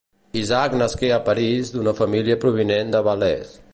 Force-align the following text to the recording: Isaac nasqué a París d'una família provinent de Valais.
Isaac 0.39 0.71
nasqué 0.81 1.11
a 1.17 1.21
París 1.27 1.69
d'una 1.75 1.93
família 2.01 2.39
provinent 2.47 2.95
de 2.97 3.03
Valais. 3.11 3.55